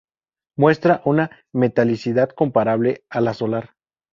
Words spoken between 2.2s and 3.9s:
comparable a la solar.